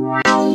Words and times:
Wow. 0.00 0.54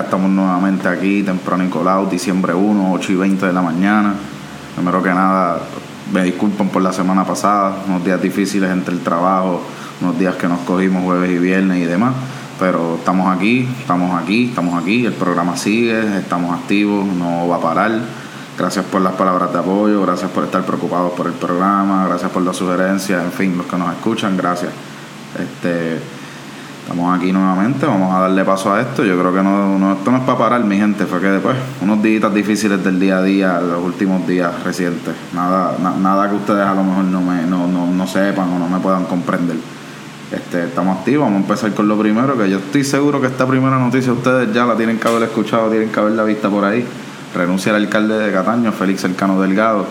Estamos 0.00 0.30
nuevamente 0.30 0.88
aquí, 0.88 1.22
temprano 1.22 1.64
Nicolau, 1.64 2.08
diciembre 2.08 2.54
1, 2.54 2.92
8 2.92 3.12
y 3.12 3.14
20 3.16 3.46
de 3.46 3.52
la 3.52 3.60
mañana. 3.60 4.14
Primero 4.74 5.02
que 5.02 5.10
nada, 5.10 5.60
me 6.12 6.24
disculpan 6.24 6.68
por 6.68 6.80
la 6.80 6.92
semana 6.92 7.24
pasada, 7.26 7.82
unos 7.86 8.02
días 8.04 8.22
difíciles 8.22 8.70
entre 8.70 8.94
el 8.94 9.00
trabajo, 9.00 9.62
unos 10.00 10.18
días 10.18 10.36
que 10.36 10.48
nos 10.48 10.60
cogimos 10.60 11.04
jueves 11.04 11.30
y 11.30 11.38
viernes 11.38 11.82
y 11.82 11.84
demás. 11.84 12.14
Pero 12.58 12.96
estamos 12.96 13.34
aquí, 13.36 13.68
estamos 13.80 14.18
aquí, 14.22 14.46
estamos 14.46 14.82
aquí, 14.82 15.04
el 15.04 15.12
programa 15.12 15.56
sigue, 15.56 16.18
estamos 16.18 16.58
activos, 16.58 17.06
no 17.06 17.48
va 17.48 17.56
a 17.56 17.60
parar. 17.60 17.90
Gracias 18.58 18.84
por 18.86 19.02
las 19.02 19.14
palabras 19.14 19.52
de 19.52 19.58
apoyo, 19.58 20.00
gracias 20.02 20.30
por 20.30 20.44
estar 20.44 20.62
preocupados 20.64 21.12
por 21.12 21.26
el 21.26 21.32
programa, 21.34 22.06
gracias 22.06 22.30
por 22.30 22.42
las 22.42 22.56
sugerencias, 22.56 23.22
en 23.22 23.32
fin, 23.32 23.58
los 23.58 23.66
que 23.66 23.76
nos 23.76 23.92
escuchan, 23.92 24.36
gracias. 24.36 24.72
Este, 25.38 26.21
Estamos 26.82 27.16
aquí 27.16 27.32
nuevamente, 27.32 27.86
vamos 27.86 28.12
a 28.12 28.22
darle 28.22 28.44
paso 28.44 28.74
a 28.74 28.80
esto. 28.80 29.04
Yo 29.04 29.16
creo 29.16 29.32
que 29.32 29.40
no, 29.40 29.92
esto 29.92 30.10
no 30.10 30.16
es 30.18 30.24
para 30.24 30.36
parar, 30.36 30.64
mi 30.64 30.76
gente. 30.76 31.06
Fue 31.06 31.20
que 31.20 31.28
después, 31.28 31.56
unos 31.80 32.02
días 32.02 32.34
difíciles 32.34 32.82
del 32.82 32.98
día 32.98 33.18
a 33.18 33.22
día, 33.22 33.60
los 33.60 33.84
últimos 33.84 34.26
días 34.26 34.62
recientes. 34.64 35.14
Nada, 35.32 35.76
nada 35.78 36.28
que 36.28 36.34
ustedes 36.34 36.66
a 36.66 36.74
lo 36.74 36.82
mejor 36.82 37.04
no, 37.04 37.20
me, 37.20 37.42
no, 37.44 37.68
no, 37.68 38.06
sepan 38.06 38.48
o 38.50 38.58
no 38.58 38.68
me 38.68 38.80
puedan 38.80 39.04
comprender. 39.04 39.56
Este, 40.32 40.64
estamos 40.64 40.98
activos, 40.98 41.26
vamos 41.26 41.38
a 41.38 41.42
empezar 41.42 41.72
con 41.72 41.86
lo 41.86 41.96
primero, 41.96 42.36
que 42.36 42.50
yo 42.50 42.58
estoy 42.58 42.82
seguro 42.82 43.20
que 43.20 43.28
esta 43.28 43.46
primera 43.46 43.78
noticia 43.78 44.12
ustedes 44.12 44.52
ya 44.52 44.64
la 44.64 44.76
tienen 44.76 44.98
que 44.98 45.06
haber 45.06 45.22
escuchado, 45.22 45.70
tienen 45.70 45.90
que 45.90 46.00
haberla 46.00 46.24
vista 46.24 46.50
por 46.50 46.64
ahí. 46.64 46.84
Renuncia 47.34 47.70
el 47.70 47.84
alcalde 47.84 48.18
de 48.18 48.32
Cataño, 48.32 48.72
Félix 48.72 49.04
Elcano 49.04 49.40
Delgado 49.40 49.86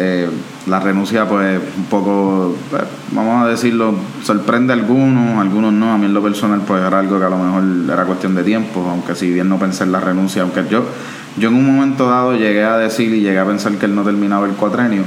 eh, 0.00 0.30
la 0.68 0.78
renuncia, 0.78 1.28
pues, 1.28 1.60
un 1.76 1.84
poco, 1.86 2.54
eh, 2.72 2.84
vamos 3.10 3.44
a 3.44 3.48
decirlo, 3.48 3.96
sorprende 4.22 4.72
a 4.72 4.76
algunos, 4.76 5.40
algunos 5.40 5.72
no. 5.72 5.92
A 5.92 5.98
mí 5.98 6.06
en 6.06 6.14
lo 6.14 6.22
personal, 6.22 6.60
pues, 6.64 6.80
era 6.80 7.00
algo 7.00 7.18
que 7.18 7.24
a 7.24 7.28
lo 7.28 7.36
mejor 7.36 7.64
era 7.92 8.04
cuestión 8.04 8.36
de 8.36 8.44
tiempo, 8.44 8.86
aunque 8.88 9.16
si 9.16 9.32
bien 9.32 9.48
no 9.48 9.58
pensé 9.58 9.82
en 9.82 9.90
la 9.90 9.98
renuncia, 9.98 10.42
aunque 10.42 10.64
yo, 10.70 10.84
yo 11.36 11.48
en 11.48 11.56
un 11.56 11.66
momento 11.66 12.08
dado 12.08 12.36
llegué 12.36 12.62
a 12.62 12.76
decir 12.76 13.12
y 13.12 13.22
llegué 13.22 13.40
a 13.40 13.44
pensar 13.44 13.72
que 13.72 13.86
él 13.86 13.96
no 13.96 14.04
terminaba 14.04 14.46
el 14.46 14.52
cuatrenio. 14.52 15.02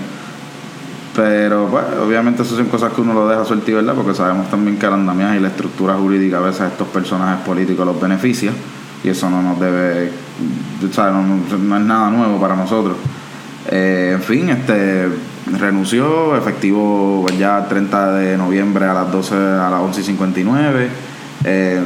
Pero, 1.15 1.69
pues, 1.71 1.85
obviamente, 2.05 2.41
eso 2.41 2.57
son 2.57 2.65
cosas 2.65 2.91
que 2.91 2.99
uno 2.99 3.13
lo 3.13 3.29
deja 3.29 3.45
suelto, 3.45 3.73
¿verdad? 3.73 3.93
Porque 3.95 4.13
sabemos 4.13 4.49
también 4.49 4.77
que 4.77 4.87
el 4.87 4.93
andamiaje 4.93 5.37
y 5.37 5.39
la 5.39 5.47
estructura 5.47 5.93
jurídica 5.93 6.39
a 6.39 6.41
veces 6.41 6.61
a 6.61 6.67
estos 6.67 6.89
personajes 6.89 7.45
políticos 7.45 7.85
los 7.85 7.99
beneficia. 8.01 8.51
Y 9.05 9.09
eso 9.09 9.29
no 9.29 9.41
nos 9.41 9.57
debe, 9.57 10.11
¿sabes? 10.91 11.15
no 11.59 11.77
es 11.77 11.83
nada 11.83 12.09
nuevo 12.09 12.41
para 12.41 12.57
nosotros. 12.57 12.97
Eh, 13.69 14.11
en 14.13 14.21
fin, 14.21 14.49
este 14.49 15.07
renunció, 15.59 16.35
efectivo 16.37 17.25
ya 17.37 17.67
30 17.67 18.13
de 18.13 18.37
noviembre 18.37 18.85
a 18.85 18.93
las 18.93 19.11
12, 19.11 19.35
a 19.35 19.69
las 19.69 19.81
11 19.81 20.01
y 20.01 20.03
59. 20.03 20.89
Eh, 21.43 21.81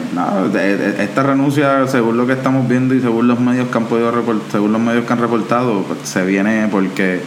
esta 0.99 1.23
renuncia, 1.23 1.87
según 1.87 2.17
lo 2.17 2.27
que 2.27 2.33
estamos 2.33 2.67
viendo 2.67 2.93
y 2.93 3.01
según 3.01 3.27
los 3.27 3.39
medios 3.39 3.69
que 3.69 3.77
han 3.77 3.85
podido 3.85 4.11
según 4.51 4.73
los 4.73 4.81
medios 4.81 5.05
que 5.05 5.13
han 5.13 5.19
reportado, 5.19 5.83
pues, 5.83 5.99
se 6.03 6.25
viene 6.25 6.67
porque 6.69 7.21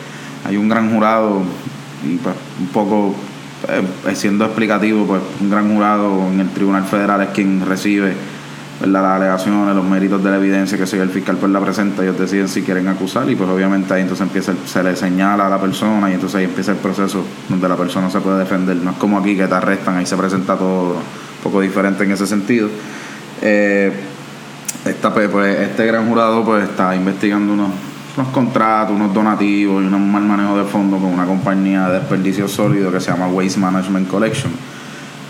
hay 0.47 0.57
un 0.57 0.69
gran 0.69 0.93
jurado 0.93 1.43
y 2.05 2.17
pues 2.17 2.35
un 2.61 2.67
poco 2.69 3.15
eh, 3.69 4.15
siendo 4.15 4.45
explicativo, 4.45 5.07
pues 5.07 5.23
un 5.41 5.51
gran 5.51 5.75
jurado 5.75 6.29
en 6.31 6.41
el 6.41 6.49
Tribunal 6.51 6.85
Federal 6.85 7.23
es 7.23 7.29
quien 7.31 7.65
recibe 7.67 8.13
las 8.87 9.05
alegaciones, 9.05 9.75
los 9.75 9.85
méritos 9.85 10.23
de 10.23 10.31
la 10.31 10.37
evidencia 10.37 10.79
que 10.79 10.87
soy 10.87 11.01
el 11.01 11.11
fiscal 11.11 11.37
pues 11.37 11.51
la 11.51 11.61
presenta, 11.61 12.03
ellos 12.03 12.19
deciden 12.19 12.49
si 12.49 12.63
quieren 12.63 12.87
acusar 12.87 13.29
y 13.29 13.35
pues 13.35 13.51
obviamente 13.51 13.93
ahí 13.93 14.03
entonces 14.03 14.25
empieza 14.25 14.53
se 14.67 14.83
le 14.85 14.95
señala 14.95 15.47
a 15.47 15.51
la 15.51 15.61
persona 15.61 16.09
y 16.11 16.15
entonces 16.15 16.37
ahí 16.37 16.45
empieza 16.45 16.73
el 16.73 16.79
proceso 16.79 17.25
donde 17.49 17.69
la 17.69 17.77
persona 17.77 18.09
se 18.09 18.21
puede 18.21 18.39
defender. 18.39 18.77
No 18.77 18.93
es 18.93 18.97
como 18.99 19.19
aquí 19.19 19.37
que 19.37 19.49
te 19.49 19.55
arrestan, 19.55 19.97
ahí 19.97 20.07
se 20.07 20.17
presenta 20.17 20.57
todo 20.57 20.93
un 20.93 21.43
poco 21.43 21.61
diferente 21.61 22.05
en 22.05 22.13
ese 22.13 22.27
sentido. 22.27 22.69
Eh, 23.43 23.93
esta, 24.85 25.13
pues, 25.13 25.29
pues, 25.29 25.59
este 25.59 25.85
gran 25.87 26.09
jurado 26.09 26.45
pues 26.45 26.69
está 26.69 26.95
investigando 26.95 27.55
unos, 27.55 27.71
unos 28.17 28.33
contratos, 28.33 28.95
unos 28.95 29.13
donativos 29.13 29.83
y 29.83 29.87
un 29.87 30.13
mal 30.13 30.23
manejo 30.23 30.57
de 30.57 30.65
fondos 30.65 31.01
con 31.01 31.13
una 31.13 31.25
compañía 31.25 31.89
de 31.89 31.99
desperdicio 31.99 32.47
sólido 32.47 32.93
que 32.93 33.01
se 33.01 33.11
llama 33.11 33.27
Waste 33.27 33.59
Management 33.59 34.09
Collection 34.09 34.53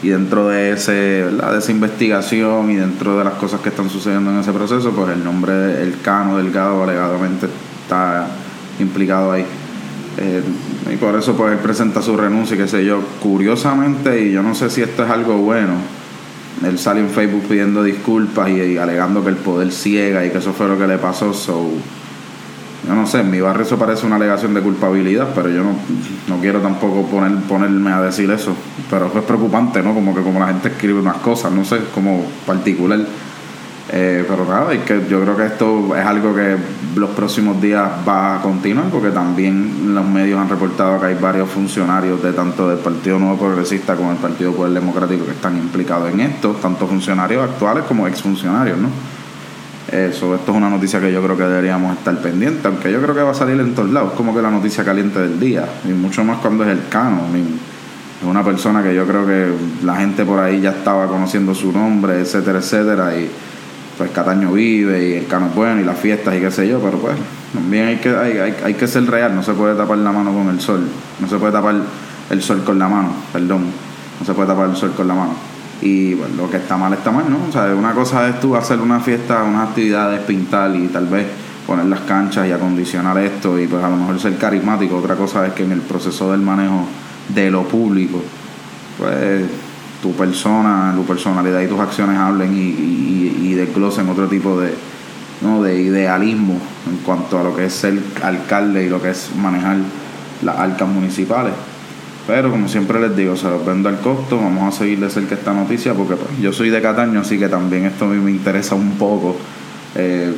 y 0.02 0.08
dentro 0.08 0.48
de 0.48 0.72
ese 0.72 0.92
de 0.92 1.58
esa 1.58 1.72
investigación 1.72 2.70
y 2.70 2.76
dentro 2.76 3.18
de 3.18 3.24
las 3.24 3.34
cosas 3.34 3.60
que 3.60 3.70
están 3.70 3.90
sucediendo 3.90 4.30
en 4.30 4.38
ese 4.38 4.52
proceso 4.52 4.92
pues 4.92 5.10
el 5.10 5.24
nombre 5.24 5.82
el 5.82 6.00
Cano 6.00 6.36
Delgado 6.36 6.82
alegadamente 6.82 7.46
está 7.82 8.26
implicado 8.78 9.32
ahí. 9.32 9.44
Eh, 10.18 10.42
y 10.92 10.96
por 10.96 11.16
eso 11.16 11.36
pues 11.36 11.52
él 11.52 11.58
presenta 11.58 12.02
su 12.02 12.16
renuncia 12.16 12.54
y 12.54 12.58
qué 12.58 12.68
sé 12.68 12.84
yo. 12.84 13.00
Curiosamente 13.20 14.24
y 14.24 14.32
yo 14.32 14.42
no 14.42 14.54
sé 14.54 14.70
si 14.70 14.82
esto 14.82 15.04
es 15.04 15.10
algo 15.10 15.38
bueno 15.38 15.74
él 16.64 16.78
sale 16.78 17.00
en 17.00 17.10
Facebook 17.10 17.44
pidiendo 17.48 17.82
disculpas 17.82 18.48
y, 18.50 18.76
alegando 18.78 19.22
que 19.22 19.30
el 19.30 19.36
poder 19.36 19.70
ciega 19.72 20.24
y 20.24 20.30
que 20.30 20.38
eso 20.38 20.52
fue 20.52 20.68
lo 20.68 20.78
que 20.78 20.86
le 20.86 20.98
pasó 20.98 21.32
so 21.32 21.70
yo 22.86 22.94
no 22.94 23.06
sé, 23.06 23.20
en 23.20 23.30
mi 23.30 23.40
barrio 23.40 23.64
eso 23.64 23.76
parece 23.76 24.06
una 24.06 24.16
alegación 24.16 24.54
de 24.54 24.60
culpabilidad, 24.60 25.28
pero 25.34 25.48
yo 25.48 25.62
no, 25.64 25.72
no 26.28 26.40
quiero 26.40 26.60
tampoco 26.60 27.02
poner, 27.06 27.36
ponerme 27.42 27.90
a 27.90 28.00
decir 28.00 28.30
eso. 28.30 28.54
Pero 28.88 29.10
es 29.14 29.24
preocupante, 29.24 29.82
¿no? 29.82 29.94
Como 29.94 30.14
que 30.14 30.22
como 30.22 30.38
la 30.38 30.46
gente 30.46 30.68
escribe 30.68 31.00
unas 31.00 31.16
cosas, 31.16 31.52
no 31.52 31.64
sé, 31.64 31.78
como 31.94 32.24
particular. 32.46 33.00
Eh, 33.90 34.24
pero 34.28 34.44
nada, 34.44 34.74
y 34.74 34.78
que 34.80 35.06
yo 35.08 35.22
creo 35.22 35.34
que 35.34 35.46
esto 35.46 35.96
es 35.96 36.04
algo 36.04 36.34
que 36.34 36.56
los 36.94 37.10
próximos 37.10 37.60
días 37.60 37.90
va 38.06 38.36
a 38.36 38.42
continuar, 38.42 38.86
porque 38.90 39.10
también 39.10 39.94
los 39.94 40.04
medios 40.04 40.38
han 40.38 40.48
reportado 40.48 41.00
que 41.00 41.06
hay 41.06 41.14
varios 41.14 41.48
funcionarios 41.48 42.22
de 42.22 42.34
tanto 42.34 42.68
del 42.68 42.78
Partido 42.78 43.18
Nuevo 43.18 43.38
Progresista 43.38 43.96
como 43.96 44.10
del 44.10 44.18
Partido 44.18 44.52
Poder 44.52 44.74
Democrático 44.74 45.24
que 45.24 45.32
están 45.32 45.56
implicados 45.56 46.12
en 46.12 46.20
esto, 46.20 46.52
tanto 46.60 46.86
funcionarios 46.86 47.42
actuales 47.42 47.84
como 47.84 48.06
exfuncionarios, 48.06 48.76
¿no? 48.76 48.88
Eso, 49.90 50.34
esto 50.34 50.50
es 50.52 50.56
una 50.56 50.68
noticia 50.68 51.00
que 51.00 51.10
yo 51.10 51.22
creo 51.22 51.34
que 51.34 51.44
deberíamos 51.44 51.96
estar 51.96 52.14
pendientes, 52.20 52.64
aunque 52.66 52.92
yo 52.92 53.00
creo 53.00 53.14
que 53.14 53.22
va 53.22 53.30
a 53.30 53.34
salir 53.34 53.58
en 53.58 53.74
todos 53.74 53.90
lados, 53.90 54.12
como 54.12 54.34
que 54.34 54.42
la 54.42 54.50
noticia 54.50 54.84
caliente 54.84 55.18
del 55.18 55.40
día, 55.40 55.64
y 55.86 55.88
mucho 55.88 56.22
más 56.24 56.38
cuando 56.38 56.64
es 56.64 56.70
el 56.70 56.88
Cano. 56.90 57.22
Es 58.20 58.26
una 58.26 58.44
persona 58.44 58.82
que 58.82 58.94
yo 58.94 59.06
creo 59.06 59.26
que 59.26 59.50
la 59.84 59.96
gente 59.96 60.26
por 60.26 60.40
ahí 60.40 60.60
ya 60.60 60.70
estaba 60.70 61.06
conociendo 61.06 61.54
su 61.54 61.72
nombre, 61.72 62.20
etcétera, 62.20 62.58
etcétera, 62.58 63.16
y 63.16 63.30
pues 63.96 64.10
Cataño 64.10 64.52
vive 64.52 65.08
y 65.08 65.12
el 65.14 65.26
Cano 65.26 65.46
es 65.46 65.54
bueno 65.54 65.80
y 65.80 65.84
las 65.84 65.98
fiestas 65.98 66.36
y 66.36 66.40
qué 66.40 66.50
sé 66.50 66.68
yo, 66.68 66.80
pero 66.80 66.98
pues 66.98 67.16
también 67.54 67.86
hay 67.86 67.96
que, 67.96 68.10
hay, 68.10 68.38
hay, 68.38 68.54
hay 68.62 68.74
que 68.74 68.86
ser 68.86 69.06
real, 69.06 69.34
no 69.34 69.42
se 69.42 69.54
puede 69.54 69.74
tapar 69.74 69.96
la 69.98 70.12
mano 70.12 70.34
con 70.34 70.50
el 70.50 70.60
sol, 70.60 70.86
no 71.18 71.26
se 71.26 71.36
puede 71.38 71.52
tapar 71.52 71.76
el 72.28 72.42
sol 72.42 72.62
con 72.62 72.78
la 72.78 72.88
mano, 72.88 73.12
perdón, 73.32 73.64
no 74.20 74.26
se 74.26 74.34
puede 74.34 74.48
tapar 74.48 74.68
el 74.68 74.76
sol 74.76 74.92
con 74.94 75.08
la 75.08 75.14
mano. 75.14 75.47
Y 75.80 76.14
bueno, 76.14 76.34
lo 76.36 76.50
que 76.50 76.56
está 76.56 76.76
mal 76.76 76.92
está 76.92 77.10
mal, 77.10 77.30
¿no? 77.30 77.38
O 77.48 77.52
sea, 77.52 77.74
una 77.74 77.92
cosa 77.92 78.28
es 78.28 78.40
tú 78.40 78.56
hacer 78.56 78.80
una 78.80 79.00
fiesta, 79.00 79.44
unas 79.44 79.68
actividades, 79.68 80.20
pintar 80.22 80.74
y 80.74 80.88
tal 80.88 81.06
vez 81.06 81.26
poner 81.66 81.86
las 81.86 82.00
canchas 82.00 82.48
y 82.48 82.52
acondicionar 82.52 83.18
esto 83.18 83.58
y 83.58 83.66
pues 83.66 83.84
a 83.84 83.88
lo 83.88 83.96
mejor 83.96 84.18
ser 84.18 84.36
carismático. 84.36 84.96
Otra 84.96 85.14
cosa 85.14 85.46
es 85.46 85.52
que 85.52 85.64
en 85.64 85.72
el 85.72 85.80
proceso 85.80 86.32
del 86.32 86.40
manejo 86.40 86.86
de 87.28 87.50
lo 87.50 87.62
público, 87.64 88.22
pues 88.96 89.44
tu 90.02 90.12
persona, 90.14 90.92
tu 90.96 91.04
personalidad 91.04 91.60
y 91.60 91.66
tus 91.66 91.78
acciones 91.78 92.18
hablen 92.18 92.56
y, 92.56 92.60
y, 92.60 93.40
y 93.42 93.54
desglosen 93.54 94.08
otro 94.08 94.28
tipo 94.28 94.58
de, 94.60 94.74
¿no? 95.40 95.62
de 95.62 95.80
idealismo 95.80 96.58
en 96.88 96.96
cuanto 96.98 97.38
a 97.38 97.42
lo 97.42 97.54
que 97.54 97.66
es 97.66 97.74
ser 97.74 97.98
alcalde 98.22 98.84
y 98.84 98.88
lo 98.88 99.00
que 99.00 99.10
es 99.10 99.34
manejar 99.36 99.76
las 100.42 100.56
arcas 100.56 100.88
municipales. 100.88 101.52
Pero 102.28 102.50
como 102.50 102.68
siempre 102.68 103.00
les 103.00 103.16
digo, 103.16 103.36
se 103.36 103.48
los 103.48 103.64
vendo 103.64 103.88
al 103.88 104.00
costo. 104.00 104.36
Vamos 104.36 104.74
a 104.74 104.78
seguir 104.78 105.00
de 105.00 105.08
cerca 105.08 105.34
esta 105.34 105.54
noticia 105.54 105.94
porque 105.94 106.14
pues, 106.14 106.38
yo 106.38 106.52
soy 106.52 106.68
de 106.68 106.82
Cataño, 106.82 107.20
así 107.20 107.38
que 107.38 107.48
también 107.48 107.86
esto 107.86 108.04
a 108.04 108.08
mí 108.08 108.18
me 108.18 108.30
interesa 108.30 108.74
un 108.74 108.98
poco. 108.98 109.34
Eh, 109.94 110.34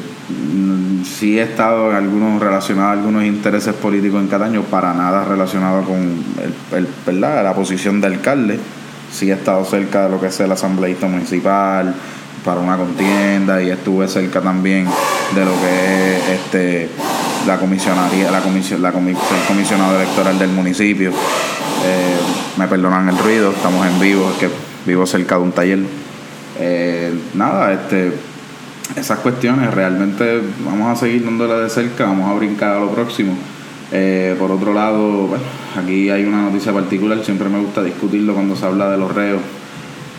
sí 1.04 1.40
he 1.40 1.42
estado 1.42 1.90
en 1.90 1.96
algunos 1.96 2.40
relacionados 2.40 2.90
a 2.90 2.92
algunos 2.92 3.24
intereses 3.24 3.74
políticos 3.74 4.20
en 4.20 4.28
Cataño, 4.28 4.62
para 4.62 4.94
nada 4.94 5.24
relacionado 5.24 5.82
con 5.82 5.98
el, 6.72 6.86
¿verdad? 7.04 7.42
la 7.42 7.54
posición 7.54 8.00
de 8.00 8.06
alcalde. 8.06 8.60
Sí 9.10 9.28
he 9.28 9.34
estado 9.34 9.64
cerca 9.64 10.04
de 10.04 10.10
lo 10.10 10.20
que 10.20 10.28
es 10.28 10.38
el 10.38 10.52
asambleísta 10.52 11.08
municipal, 11.08 11.92
para 12.44 12.60
una 12.60 12.76
contienda, 12.76 13.60
y 13.60 13.70
estuve 13.70 14.06
cerca 14.06 14.40
también 14.40 14.86
de 15.34 15.44
lo 15.44 15.50
que 15.60 16.16
es 16.16 16.28
este 16.28 16.88
la 17.48 17.58
comisionaría, 17.58 18.30
la 18.30 18.40
comisión, 18.42 18.80
la 18.80 18.90
el 18.90 19.16
comisionado 19.48 19.96
electoral 19.96 20.38
del 20.38 20.50
municipio. 20.50 21.12
Eh, 21.84 22.18
me 22.56 22.68
perdonan 22.68 23.08
el 23.08 23.18
ruido, 23.18 23.50
estamos 23.50 23.86
en 23.86 23.98
vivo, 24.00 24.30
es 24.30 24.38
que 24.38 24.48
vivo 24.86 25.06
cerca 25.06 25.36
de 25.36 25.42
un 25.42 25.52
taller. 25.52 25.80
Eh, 26.58 27.12
nada, 27.34 27.72
este, 27.72 28.12
esas 28.96 29.18
cuestiones 29.20 29.72
realmente 29.72 30.40
vamos 30.64 30.88
a 30.88 31.00
seguir 31.00 31.24
dándole 31.24 31.54
de 31.54 31.70
cerca, 31.70 32.04
vamos 32.04 32.30
a 32.30 32.34
brincar 32.34 32.76
a 32.76 32.80
lo 32.80 32.90
próximo. 32.90 33.36
Eh, 33.92 34.36
por 34.38 34.50
otro 34.50 34.72
lado, 34.72 35.26
bueno, 35.26 35.44
aquí 35.76 36.10
hay 36.10 36.24
una 36.24 36.42
noticia 36.42 36.72
particular, 36.72 37.18
siempre 37.24 37.48
me 37.48 37.58
gusta 37.58 37.82
discutirlo 37.82 38.34
cuando 38.34 38.56
se 38.56 38.66
habla 38.66 38.90
de 38.90 38.98
los 38.98 39.12
reos. 39.12 39.40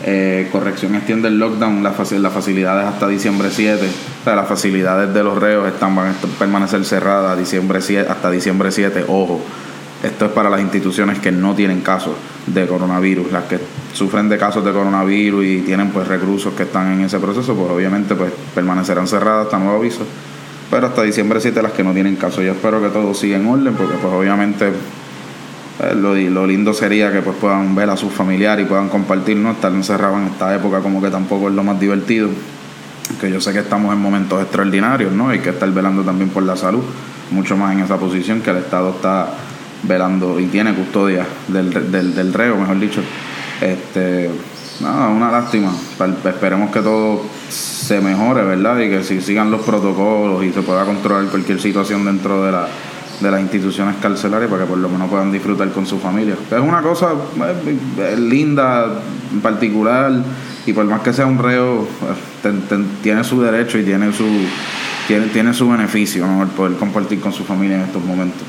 Eh, 0.04 0.48
corrección 0.50 0.96
extiende 0.96 1.28
el 1.28 1.38
lockdown, 1.38 1.82
las, 1.82 1.94
facilidades 1.94 2.86
hasta 2.86 3.06
diciembre 3.06 3.50
7. 3.50 3.86
O 4.20 4.24
sea, 4.24 4.34
las 4.34 4.48
facilidades 4.48 5.14
de 5.14 5.22
los 5.22 5.38
reos 5.38 5.68
están, 5.68 5.94
van 5.94 6.08
a 6.08 6.14
permanecer 6.38 6.84
cerradas 6.84 7.38
diciembre 7.38 7.80
7, 7.80 8.10
hasta 8.10 8.30
diciembre 8.30 8.72
7. 8.72 9.04
Ojo, 9.06 9.40
esto 10.02 10.26
es 10.26 10.32
para 10.32 10.50
las 10.50 10.60
instituciones 10.60 11.18
que 11.18 11.30
no 11.30 11.54
tienen 11.54 11.80
casos 11.80 12.14
de 12.46 12.66
coronavirus. 12.66 13.30
Las 13.30 13.44
que 13.44 13.58
sufren 13.92 14.28
de 14.28 14.38
casos 14.38 14.64
de 14.64 14.72
coronavirus 14.72 15.44
y 15.44 15.60
tienen 15.60 15.90
pues 15.90 16.08
reclusos 16.08 16.54
que 16.54 16.64
están 16.64 16.92
en 16.92 17.02
ese 17.02 17.18
proceso, 17.18 17.54
pues 17.54 17.70
obviamente 17.70 18.14
pues 18.14 18.32
permanecerán 18.54 19.06
cerradas 19.06 19.46
hasta 19.46 19.58
nuevo 19.58 19.78
aviso 19.78 20.04
pero 20.72 20.86
hasta 20.86 21.02
diciembre 21.02 21.38
7 21.38 21.60
las 21.60 21.72
que 21.72 21.84
no 21.84 21.92
tienen 21.92 22.16
caso. 22.16 22.40
Yo 22.40 22.52
espero 22.52 22.80
que 22.80 22.88
todo 22.88 23.12
siga 23.12 23.36
en 23.36 23.46
orden 23.46 23.74
porque 23.74 23.92
pues 24.00 24.10
obviamente 24.10 24.68
eh, 24.68 25.94
lo, 25.94 26.14
lo, 26.14 26.46
lindo 26.46 26.72
sería 26.72 27.12
que 27.12 27.20
pues 27.20 27.36
puedan 27.36 27.74
ver 27.74 27.90
a 27.90 27.96
sus 27.98 28.10
familiares 28.10 28.64
y 28.64 28.68
puedan 28.70 28.88
compartir, 28.88 29.36
no 29.36 29.50
estar 29.50 29.70
encerrados 29.70 30.20
en 30.20 30.28
esta 30.28 30.54
época 30.54 30.80
como 30.80 31.02
que 31.02 31.10
tampoco 31.10 31.50
es 31.50 31.54
lo 31.54 31.62
más 31.62 31.78
divertido. 31.78 32.30
Que 33.20 33.30
yo 33.30 33.38
sé 33.38 33.52
que 33.52 33.58
estamos 33.58 33.92
en 33.92 34.00
momentos 34.00 34.40
extraordinarios, 34.40 35.12
¿no? 35.12 35.28
Hay 35.28 35.40
que 35.40 35.50
estar 35.50 35.70
velando 35.70 36.04
también 36.04 36.30
por 36.30 36.42
la 36.42 36.56
salud, 36.56 36.82
mucho 37.30 37.54
más 37.54 37.74
en 37.74 37.80
esa 37.80 37.98
posición 37.98 38.40
que 38.40 38.48
el 38.48 38.56
Estado 38.56 38.92
está 38.92 39.28
velando 39.82 40.38
y 40.38 40.46
tiene 40.46 40.74
custodia 40.74 41.26
del, 41.48 41.90
del, 41.90 42.14
del 42.14 42.32
reo, 42.32 42.56
mejor 42.56 42.78
dicho. 42.78 43.02
Este, 43.60 44.30
nada, 44.80 45.08
una 45.08 45.30
lástima. 45.30 45.72
Esperemos 46.24 46.70
que 46.70 46.80
todo 46.80 47.22
se 47.48 48.00
mejore, 48.00 48.42
¿verdad? 48.42 48.78
Y 48.80 48.88
que 48.88 49.02
si 49.04 49.20
sigan 49.20 49.50
los 49.50 49.62
protocolos 49.62 50.44
y 50.44 50.52
se 50.52 50.62
pueda 50.62 50.84
controlar 50.84 51.26
cualquier 51.26 51.60
situación 51.60 52.04
dentro 52.04 52.44
de, 52.44 52.52
la, 52.52 52.68
de 53.20 53.30
las 53.30 53.40
instituciones 53.40 53.96
carcelarias 54.00 54.50
para 54.50 54.64
que 54.64 54.68
por 54.68 54.78
lo 54.78 54.88
menos 54.88 55.08
puedan 55.08 55.30
disfrutar 55.30 55.70
con 55.70 55.86
su 55.86 55.98
familia. 55.98 56.34
Es 56.50 56.60
una 56.60 56.82
cosa 56.82 57.10
eh, 57.98 58.16
linda, 58.18 59.00
en 59.32 59.40
particular, 59.40 60.12
y 60.66 60.72
por 60.72 60.84
más 60.84 61.02
que 61.02 61.12
sea 61.12 61.26
un 61.26 61.38
reo, 61.38 61.86
eh, 62.44 62.84
tiene 63.02 63.24
su 63.24 63.40
derecho 63.40 63.78
y 63.78 63.84
tiene 63.84 64.12
su, 64.12 64.26
tiene, 65.06 65.26
tiene 65.26 65.52
su 65.54 65.68
beneficio, 65.68 66.26
¿no? 66.26 66.42
El 66.42 66.48
poder 66.48 66.76
compartir 66.78 67.20
con 67.20 67.32
su 67.32 67.44
familia 67.44 67.76
en 67.76 67.82
estos 67.82 68.04
momentos. 68.04 68.42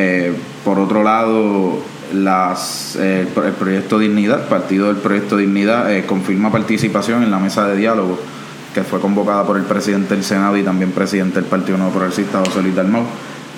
Eh, 0.00 0.32
por 0.64 0.78
otro 0.78 1.02
lado, 1.02 1.82
las, 2.14 2.96
el 2.96 3.26
proyecto 3.26 3.98
Dignidad, 3.98 4.48
partido 4.48 4.86
del 4.86 4.96
proyecto 4.96 5.36
Dignidad, 5.36 5.88
confirma 6.06 6.52
participación 6.52 7.24
en 7.24 7.30
la 7.30 7.38
mesa 7.38 7.66
de 7.66 7.76
diálogo 7.76 8.18
que 8.74 8.84
fue 8.84 9.00
convocada 9.00 9.44
por 9.44 9.56
el 9.56 9.64
presidente 9.64 10.14
del 10.14 10.24
Senado 10.24 10.56
y 10.56 10.62
también 10.62 10.92
presidente 10.92 11.40
del 11.40 11.44
Partido 11.44 11.78
Nuevo 11.78 11.92
Progresista, 11.92 12.38
José 12.38 12.62
Luis 12.62 12.76
Dalmau. 12.76 13.02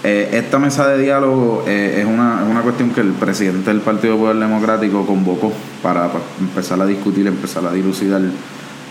Eh, 0.02 0.30
esta 0.32 0.58
mesa 0.58 0.88
de 0.88 1.02
diálogo 1.02 1.64
eh, 1.66 1.98
es, 2.00 2.06
una, 2.06 2.42
una, 2.42 2.62
cuestión 2.62 2.88
que 2.90 3.02
el 3.02 3.12
presidente 3.12 3.68
del 3.70 3.82
Partido 3.82 4.16
Poder 4.16 4.36
Democrático 4.36 5.04
convocó 5.04 5.52
para, 5.82 6.08
empezar 6.40 6.80
a 6.80 6.86
discutir, 6.86 7.26
empezar 7.26 7.66
a 7.66 7.72
dilucidar 7.72 8.22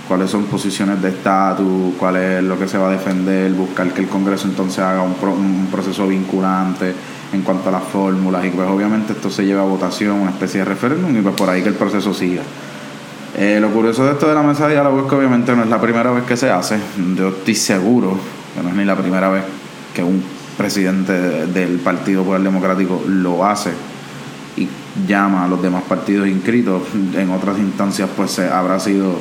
cuáles 0.07 0.29
son 0.29 0.43
posiciones 0.43 1.01
de 1.01 1.09
estatus, 1.09 1.95
cuál 1.97 2.17
es 2.17 2.43
lo 2.43 2.59
que 2.59 2.67
se 2.67 2.77
va 2.77 2.89
a 2.89 2.91
defender, 2.91 3.51
buscar 3.53 3.91
que 3.91 4.01
el 4.01 4.07
Congreso 4.07 4.47
entonces 4.47 4.79
haga 4.79 5.01
un, 5.01 5.15
un 5.23 5.67
proceso 5.71 6.07
vinculante 6.07 6.93
en 7.31 7.41
cuanto 7.41 7.69
a 7.69 7.71
las 7.71 7.83
fórmulas 7.83 8.43
y 8.45 8.49
pues 8.49 8.67
obviamente 8.67 9.13
esto 9.13 9.29
se 9.29 9.45
lleva 9.45 9.61
a 9.61 9.65
votación, 9.65 10.19
una 10.19 10.31
especie 10.31 10.59
de 10.59 10.65
referéndum 10.65 11.15
y 11.15 11.21
pues 11.21 11.35
por 11.35 11.49
ahí 11.49 11.61
que 11.61 11.69
el 11.69 11.75
proceso 11.75 12.13
siga. 12.13 12.41
Eh, 13.37 13.59
lo 13.61 13.69
curioso 13.69 14.05
de 14.05 14.13
esto 14.13 14.27
de 14.27 14.33
la 14.33 14.41
mesa 14.41 14.67
de 14.67 14.73
diálogo 14.73 15.01
es 15.01 15.05
que 15.05 15.15
obviamente 15.15 15.55
no 15.55 15.63
es 15.63 15.69
la 15.69 15.79
primera 15.79 16.11
vez 16.11 16.23
que 16.23 16.35
se 16.35 16.49
hace. 16.49 16.79
Yo 17.15 17.29
estoy 17.29 17.55
seguro 17.55 18.17
que 18.55 18.63
no 18.63 18.69
es 18.69 18.75
ni 18.75 18.85
la 18.85 18.95
primera 18.95 19.29
vez 19.29 19.43
que 19.93 20.03
un 20.03 20.23
presidente 20.57 21.13
del 21.13 21.79
Partido 21.79 22.21
Popular 22.21 22.41
Democrático 22.41 23.03
lo 23.07 23.45
hace 23.45 23.71
y 24.57 24.67
llama 25.07 25.45
a 25.45 25.47
los 25.47 25.61
demás 25.61 25.83
partidos 25.87 26.27
inscritos. 26.27 26.81
En 27.15 27.29
otras 27.29 27.59
instancias 27.59 28.09
pues 28.15 28.39
habrá 28.39 28.79
sido 28.79 29.13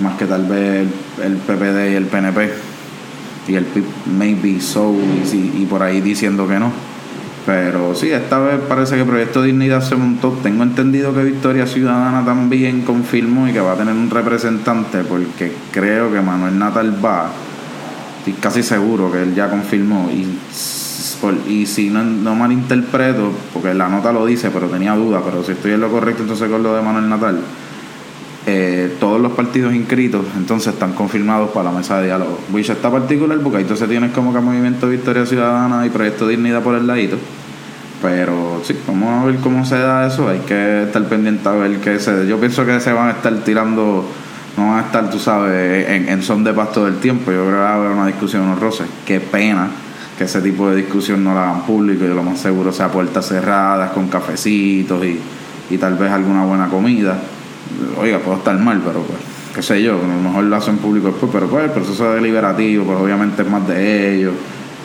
más 0.00 0.16
que 0.16 0.24
tal 0.24 0.46
vez 0.46 0.88
el, 1.22 1.36
PPD 1.36 1.92
y 1.92 1.94
el 1.94 2.06
PNP 2.06 2.50
y 3.48 3.54
el 3.54 3.64
PIP 3.66 3.84
maybe 4.18 4.60
so 4.60 4.94
y 5.32 5.66
por 5.66 5.82
ahí 5.82 6.00
diciendo 6.00 6.48
que 6.48 6.58
no 6.58 6.91
pero 7.44 7.94
sí, 7.94 8.10
esta 8.10 8.38
vez 8.38 8.60
parece 8.68 8.96
que 8.96 9.04
Proyecto 9.04 9.42
Dignidad 9.42 9.82
se 9.82 9.96
montó. 9.96 10.38
Tengo 10.42 10.62
entendido 10.62 11.12
que 11.12 11.24
Victoria 11.24 11.66
Ciudadana 11.66 12.24
también 12.24 12.82
confirmó 12.82 13.48
y 13.48 13.52
que 13.52 13.60
va 13.60 13.72
a 13.72 13.76
tener 13.76 13.94
un 13.94 14.10
representante, 14.10 15.02
porque 15.02 15.52
creo 15.72 16.12
que 16.12 16.20
Manuel 16.20 16.58
Natal 16.58 17.04
va. 17.04 17.30
Estoy 18.18 18.34
casi 18.34 18.62
seguro 18.62 19.10
que 19.10 19.22
él 19.22 19.34
ya 19.34 19.50
confirmó. 19.50 20.08
Y, 20.12 20.38
y 21.48 21.66
si 21.66 21.90
no, 21.90 22.04
no 22.04 22.36
malinterpreto, 22.36 23.32
porque 23.52 23.74
la 23.74 23.88
nota 23.88 24.12
lo 24.12 24.24
dice, 24.24 24.50
pero 24.50 24.68
tenía 24.68 24.94
duda, 24.94 25.20
pero 25.24 25.42
si 25.42 25.52
estoy 25.52 25.72
en 25.72 25.80
lo 25.80 25.90
correcto 25.90 26.22
entonces 26.22 26.48
con 26.48 26.62
lo 26.62 26.76
de 26.76 26.82
Manuel 26.82 27.08
Natal. 27.08 27.40
Los 29.22 29.32
partidos 29.34 29.72
inscritos 29.72 30.24
entonces 30.36 30.72
están 30.72 30.94
confirmados 30.94 31.50
para 31.50 31.70
la 31.70 31.78
mesa 31.78 32.00
de 32.00 32.06
diálogo. 32.06 32.40
Which 32.52 32.70
está 32.70 32.90
particular 32.90 33.38
porque 33.38 33.58
ahí 33.58 33.62
entonces 33.62 33.88
tienes 33.88 34.10
como 34.10 34.32
que 34.32 34.40
Movimiento 34.40 34.88
Victoria 34.88 35.24
Ciudadana 35.24 35.86
y 35.86 35.90
Proyecto 35.90 36.26
Dignidad 36.26 36.60
por 36.60 36.74
el 36.74 36.88
ladito. 36.88 37.18
Pero 38.02 38.60
sí, 38.64 38.76
vamos 38.84 39.22
a 39.22 39.24
ver 39.24 39.36
cómo 39.36 39.64
se 39.64 39.78
da 39.78 40.08
eso. 40.08 40.28
Hay 40.28 40.40
que 40.40 40.82
estar 40.82 41.04
pendiente 41.04 41.48
a 41.48 41.52
ver 41.52 41.76
qué 41.76 42.00
se. 42.00 42.26
Yo 42.26 42.40
pienso 42.40 42.66
que 42.66 42.80
se 42.80 42.92
van 42.92 43.10
a 43.10 43.12
estar 43.12 43.32
tirando, 43.44 44.04
no 44.56 44.66
van 44.66 44.78
a 44.80 44.86
estar, 44.86 45.08
tú 45.08 45.20
sabes, 45.20 45.88
en, 45.88 46.20
son 46.24 46.42
de 46.42 46.52
pasto 46.52 46.84
del 46.84 46.96
tiempo. 46.96 47.30
Yo 47.30 47.44
creo 47.44 47.52
que 47.52 47.58
va 47.58 47.70
a 47.70 47.76
haber 47.76 47.92
una 47.92 48.08
discusión 48.08 48.42
unos 48.42 48.58
roces. 48.58 48.88
Qué 49.06 49.20
pena 49.20 49.68
que 50.18 50.24
ese 50.24 50.42
tipo 50.42 50.68
de 50.68 50.74
discusión 50.74 51.22
no 51.22 51.32
la 51.32 51.48
hagan 51.48 51.62
público 51.62 52.04
y 52.04 52.08
lo 52.08 52.24
más 52.24 52.40
seguro 52.40 52.72
sea 52.72 52.88
puertas 52.88 53.28
cerradas, 53.28 53.92
con 53.92 54.08
cafecitos 54.08 55.04
y, 55.04 55.20
y 55.70 55.78
tal 55.78 55.94
vez 55.94 56.10
alguna 56.10 56.44
buena 56.44 56.66
comida 56.66 57.16
oiga, 57.98 58.18
puedo 58.18 58.38
estar 58.38 58.58
mal, 58.58 58.80
pero 58.84 59.00
pues, 59.02 59.18
qué 59.54 59.62
sé 59.62 59.82
yo, 59.82 59.94
a 59.94 60.06
lo 60.06 60.28
mejor 60.28 60.44
lo 60.44 60.56
hacen 60.56 60.78
público 60.78 61.08
después, 61.08 61.30
pero 61.32 61.48
pues 61.48 61.64
el 61.64 61.70
proceso 61.70 62.12
deliberativo, 62.12 62.84
pues 62.84 62.98
obviamente 62.98 63.42
es 63.42 63.48
más 63.48 63.66
de 63.68 64.14
ellos, 64.14 64.34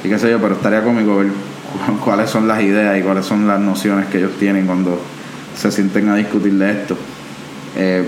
y 0.03 0.09
qué 0.09 0.19
sé 0.19 0.29
yo, 0.29 0.39
pero 0.39 0.55
estaría 0.55 0.83
cómico 0.83 1.17
ver 1.17 1.27
cuáles 2.03 2.29
son 2.29 2.47
las 2.47 2.61
ideas 2.61 2.97
y 2.97 3.01
cuáles 3.01 3.25
son 3.25 3.47
las 3.47 3.59
nociones 3.59 4.07
que 4.07 4.17
ellos 4.17 4.31
tienen 4.39 4.65
cuando 4.65 4.99
se 5.55 5.71
sienten 5.71 6.09
a 6.09 6.15
discutir 6.15 6.53
de 6.53 6.71
esto. 6.71 6.97
Eh, 7.75 8.07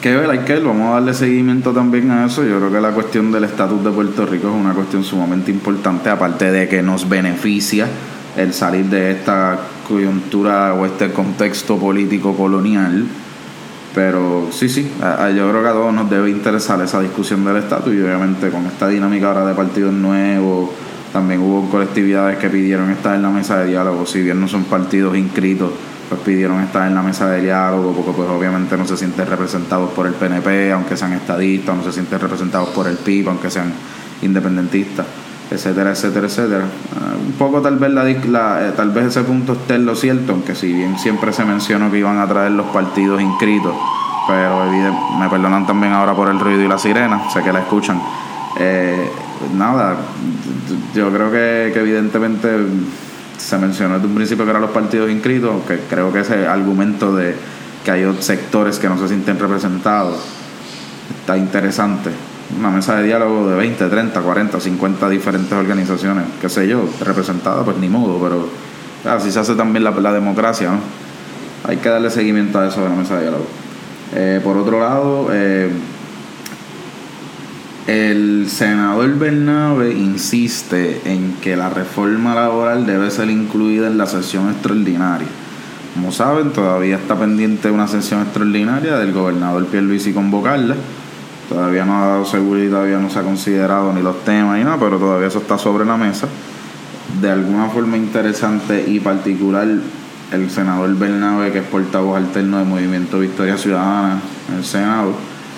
que 0.00 0.16
ver, 0.16 0.30
hay 0.30 0.60
vamos 0.60 0.90
a 0.90 0.94
darle 0.94 1.14
seguimiento 1.14 1.72
también 1.72 2.10
a 2.10 2.26
eso. 2.26 2.44
Yo 2.44 2.58
creo 2.58 2.72
que 2.72 2.80
la 2.80 2.90
cuestión 2.90 3.30
del 3.30 3.44
estatus 3.44 3.84
de 3.84 3.90
Puerto 3.90 4.26
Rico 4.26 4.48
es 4.48 4.54
una 4.54 4.72
cuestión 4.72 5.04
sumamente 5.04 5.50
importante, 5.50 6.08
aparte 6.08 6.50
de 6.50 6.68
que 6.68 6.82
nos 6.82 7.08
beneficia 7.08 7.86
el 8.36 8.54
salir 8.54 8.86
de 8.86 9.12
esta 9.12 9.58
coyuntura 9.86 10.74
o 10.74 10.86
este 10.86 11.12
contexto 11.12 11.76
político 11.76 12.34
colonial 12.34 13.04
pero 13.94 14.48
sí, 14.50 14.68
sí, 14.68 14.90
yo 15.00 15.50
creo 15.50 15.62
que 15.62 15.68
a 15.68 15.72
todos 15.72 15.92
nos 15.92 16.08
debe 16.08 16.30
interesar 16.30 16.80
esa 16.80 17.00
discusión 17.00 17.44
del 17.44 17.56
estatus 17.56 17.94
y 17.94 18.00
obviamente 18.00 18.50
con 18.50 18.66
esta 18.66 18.88
dinámica 18.88 19.28
ahora 19.28 19.46
de 19.46 19.54
partidos 19.54 19.92
nuevos, 19.92 20.70
también 21.12 21.40
hubo 21.40 21.68
colectividades 21.70 22.38
que 22.38 22.48
pidieron 22.48 22.90
estar 22.90 23.14
en 23.14 23.22
la 23.22 23.30
mesa 23.30 23.58
de 23.58 23.68
diálogo, 23.68 24.06
si 24.06 24.22
bien 24.22 24.40
no 24.40 24.48
son 24.48 24.64
partidos 24.64 25.16
inscritos, 25.16 25.70
pues 26.08 26.20
pidieron 26.22 26.60
estar 26.60 26.88
en 26.88 26.94
la 26.94 27.02
mesa 27.02 27.28
de 27.28 27.42
diálogo 27.42 27.92
porque 27.92 28.12
pues 28.12 28.28
obviamente 28.28 28.76
no 28.76 28.86
se 28.86 28.96
sienten 28.96 29.26
representados 29.26 29.90
por 29.90 30.06
el 30.06 30.14
PNP, 30.14 30.72
aunque 30.72 30.96
sean 30.96 31.12
estadistas, 31.12 31.76
no 31.76 31.84
se 31.84 31.92
sienten 31.92 32.18
representados 32.18 32.70
por 32.70 32.86
el 32.86 32.96
PIB, 32.96 33.28
aunque 33.28 33.50
sean 33.50 33.72
independentistas 34.22 35.06
etcétera, 35.54 35.90
etcétera, 35.90 36.26
etcétera. 36.26 36.64
Ah, 36.96 37.14
un 37.18 37.32
poco 37.32 37.60
tal 37.60 37.76
vez 37.76 37.92
la, 37.92 38.68
eh, 38.68 38.72
tal 38.76 38.90
vez 38.90 39.06
ese 39.06 39.22
punto 39.22 39.52
esté 39.52 39.74
en 39.74 39.86
lo 39.86 39.94
cierto, 39.94 40.32
aunque 40.32 40.54
si 40.54 40.72
bien 40.72 40.98
siempre 40.98 41.32
se 41.32 41.44
mencionó 41.44 41.90
que 41.90 41.98
iban 41.98 42.18
a 42.18 42.26
traer 42.26 42.52
los 42.52 42.66
partidos 42.66 43.20
inscritos, 43.20 43.74
pero 44.26 44.64
me 45.18 45.28
perdonan 45.28 45.66
también 45.66 45.92
ahora 45.92 46.14
por 46.14 46.28
el 46.28 46.38
ruido 46.38 46.62
y 46.62 46.68
la 46.68 46.78
sirena, 46.78 47.30
sé 47.30 47.42
que 47.42 47.52
la 47.52 47.60
escuchan. 47.60 48.00
Eh, 48.58 49.10
nada, 49.56 49.96
yo 50.94 51.10
creo 51.10 51.30
que, 51.30 51.72
evidentemente 51.74 52.48
se 53.38 53.58
mencionó 53.58 53.94
desde 53.94 54.06
un 54.06 54.14
principio 54.14 54.44
que 54.44 54.50
eran 54.50 54.62
los 54.62 54.70
partidos 54.70 55.10
inscritos, 55.10 55.62
que 55.66 55.80
creo 55.90 56.12
que 56.12 56.20
ese 56.20 56.46
argumento 56.46 57.14
de 57.14 57.34
que 57.84 57.90
hay 57.90 58.16
sectores 58.20 58.78
que 58.78 58.88
no 58.88 58.96
se 58.96 59.08
sienten 59.08 59.38
representados 59.38 60.16
está 61.20 61.36
interesante 61.36 62.10
una 62.58 62.70
mesa 62.70 62.96
de 62.96 63.04
diálogo 63.04 63.48
de 63.48 63.56
20, 63.56 63.88
30, 63.88 64.20
40, 64.20 64.60
50 64.60 65.08
diferentes 65.08 65.52
organizaciones, 65.52 66.24
qué 66.40 66.48
sé 66.48 66.68
yo, 66.68 66.88
representadas, 67.00 67.64
pues 67.64 67.76
ni 67.78 67.88
modo, 67.88 68.18
pero 68.22 68.48
así 69.12 69.30
se 69.30 69.40
hace 69.40 69.54
también 69.54 69.84
la, 69.84 69.90
la 69.90 70.12
democracia, 70.12 70.70
¿no? 70.70 70.78
Hay 71.64 71.76
que 71.76 71.88
darle 71.88 72.10
seguimiento 72.10 72.58
a 72.58 72.68
eso 72.68 72.82
de 72.82 72.88
la 72.88 72.94
mesa 72.96 73.16
de 73.16 73.22
diálogo. 73.22 73.46
Eh, 74.14 74.40
por 74.42 74.56
otro 74.56 74.80
lado, 74.80 75.28
eh, 75.32 75.70
el 77.86 78.46
senador 78.48 79.18
Bernabe 79.18 79.92
insiste 79.92 81.00
en 81.04 81.34
que 81.40 81.56
la 81.56 81.70
reforma 81.70 82.34
laboral 82.34 82.84
debe 82.84 83.10
ser 83.10 83.30
incluida 83.30 83.86
en 83.86 83.98
la 83.98 84.06
sesión 84.06 84.50
extraordinaria. 84.50 85.28
Como 85.94 86.12
saben, 86.12 86.52
todavía 86.52 86.96
está 86.96 87.18
pendiente 87.18 87.70
una 87.70 87.86
sesión 87.86 88.22
extraordinaria 88.22 88.96
del 88.98 89.12
gobernador 89.12 89.66
Pierluisi 89.66 90.12
convocarla. 90.12 90.76
Todavía 91.52 91.84
no 91.84 91.98
ha 91.98 92.06
dado 92.06 92.24
seguridad, 92.24 92.78
todavía 92.78 92.98
no 92.98 93.10
se 93.10 93.18
ha 93.18 93.22
considerado 93.22 93.92
ni 93.92 94.00
los 94.00 94.24
temas 94.24 94.56
ni 94.56 94.64
nada, 94.64 94.78
pero 94.80 94.96
todavía 94.96 95.28
eso 95.28 95.38
está 95.38 95.58
sobre 95.58 95.84
la 95.84 95.98
mesa. 95.98 96.26
De 97.20 97.30
alguna 97.30 97.68
forma 97.68 97.98
interesante 97.98 98.84
y 98.88 99.00
particular, 99.00 99.68
el 100.32 100.50
senador 100.50 100.94
Bernabe, 100.96 101.52
que 101.52 101.58
es 101.58 101.64
portavoz 101.64 102.16
alterno 102.16 102.56
del 102.56 102.66
Movimiento 102.66 103.18
Victoria 103.18 103.58
Ciudadana 103.58 104.18
en 104.50 104.56
el 104.56 104.64
Senado, 104.64 105.12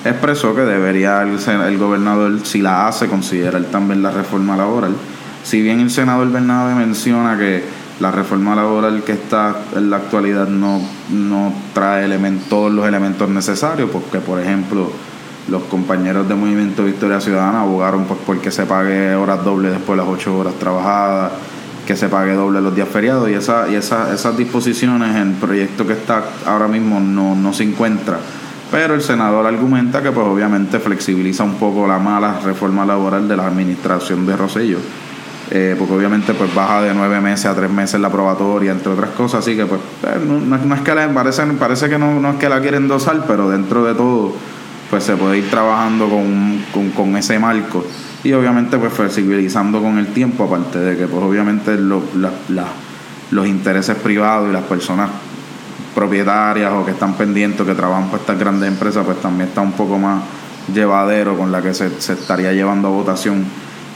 expresó 0.05 0.53
que 0.57 0.63
debería 0.63 1.23
el, 1.23 1.39
el 1.39 1.79
gobernador, 1.79 2.41
si 2.43 2.61
la 2.61 2.89
hace, 2.89 3.07
considerar 3.07 3.63
también 3.67 4.03
la 4.03 4.11
reforma 4.11 4.57
laboral. 4.57 4.97
Si 5.45 5.63
bien 5.63 5.79
el 5.79 5.91
senador 5.91 6.29
Bernabe 6.33 6.75
menciona 6.75 7.39
que 7.39 7.63
la 8.01 8.11
reforma 8.11 8.57
laboral 8.57 9.05
que 9.05 9.13
está 9.13 9.55
en 9.77 9.91
la 9.91 9.99
actualidad 9.99 10.49
no, 10.49 10.81
no 11.11 11.53
trae 11.73 12.05
elementos, 12.05 12.49
todos 12.49 12.73
los 12.73 12.85
elementos 12.85 13.29
necesarios, 13.29 13.91
porque 13.93 14.19
por 14.19 14.41
ejemplo 14.41 14.91
los 15.49 15.63
compañeros 15.65 16.29
de 16.29 16.35
Movimiento 16.35 16.85
Victoria 16.85 17.21
Ciudadana 17.21 17.63
abogaron 17.63 18.05
pues 18.05 18.19
porque 18.27 18.51
se 18.51 18.65
pague 18.67 19.15
horas 19.15 19.45
dobles 19.45 19.73
después 19.73 19.99
de 19.99 20.05
las 20.05 20.13
ocho 20.13 20.39
horas 20.39 20.55
trabajadas, 20.55 21.33
que 21.87 21.97
se 21.97 22.09
pague 22.09 22.35
doble 22.35 22.61
los 22.61 22.75
días 22.75 22.89
feriados 22.89 23.29
y, 23.29 23.35
esa, 23.35 23.69
y 23.69 23.75
esa, 23.75 24.13
esas 24.15 24.37
disposiciones 24.37 25.15
en 25.17 25.29
el 25.29 25.35
proyecto 25.35 25.87
que 25.87 25.93
está 25.93 26.25
ahora 26.47 26.67
mismo 26.67 26.99
no, 27.01 27.35
no 27.35 27.53
se 27.53 27.65
encuentra. 27.65 28.19
Pero 28.71 28.95
el 28.95 29.03
senador 29.03 29.47
argumenta 29.47 30.03
que 30.03 30.11
pues 30.11 30.27
obviamente 30.27 30.79
flexibiliza 30.81 31.45
un 31.45 31.55
poco 31.55 31.87
la 31.87 31.99
mala 31.99 32.41
reforma 32.41 32.87
laboral 32.87 33.29
de 33.29 33.37
la 33.37 33.47
administración 33.47 34.27
de 34.27 34.37
Rosello 34.37 34.79
eh, 35.51 35.77
porque 35.79 35.95
obviamente 35.95 36.33
pues 36.35 36.55
baja 36.55 36.83
de 36.83 36.95
nueve 36.95 37.21
meses 37.21 37.47
a 37.47 37.55
tres 37.55 37.71
meses 37.71 38.01
la 38.01 38.11
probatoria, 38.11 38.73
entre 38.73 38.93
otras 38.93 39.11
cosas, 39.11 39.41
así 39.41 39.55
que 39.55 39.67
pues 39.67 39.81
eh, 40.05 40.19
no, 40.27 40.75
es 40.75 40.81
que 40.81 40.95
la, 40.95 41.13
parece, 41.13 41.45
parece 41.59 41.89
que 41.89 41.99
no, 41.99 42.19
no 42.19 42.31
es 42.31 42.37
que 42.37 42.49
la 42.49 42.61
quieren 42.61 42.89
dosar, 42.89 43.25
pero 43.27 43.51
dentro 43.51 43.85
de 43.85 43.95
todo 43.95 44.33
pues 44.95 45.03
se 45.03 45.17
puede 45.17 45.39
ir 45.39 45.51
trabajando 45.51 46.09
con, 46.09 46.93
con, 46.93 47.17
ese 47.17 47.37
marco 47.37 47.85
y 48.23 48.33
obviamente 48.33 48.79
pues 48.79 48.93
flexibilizando 48.93 49.83
con 49.83 49.99
el 49.99 50.07
tiempo, 50.13 50.45
aparte 50.45 50.79
de 50.79 50.97
que 50.97 51.09
pues 51.09 51.21
obviamente 51.21 51.77
los 51.77 53.47
intereses 53.49 53.97
privados 53.97 54.51
y 54.51 54.53
las 54.53 54.63
personas 54.63 55.11
propietarias 55.97 56.73
o 56.73 56.85
que 56.85 56.93
están 56.93 57.15
pendientes, 57.15 57.67
que 57.67 57.75
trabajan 57.75 58.05
para 58.07 58.19
estas 58.19 58.39
grandes 58.39 58.69
empresas, 58.69 59.05
pues 59.05 59.21
también 59.21 59.49
está 59.49 59.63
un 59.63 59.73
poco 59.73 59.99
más 59.99 60.23
llevadero 60.73 61.37
con 61.37 61.51
la 61.51 61.61
que 61.61 61.75
se, 61.75 62.01
se 62.01 62.13
estaría 62.13 62.53
llevando 62.53 62.87
a 62.87 62.93
votación 62.93 63.45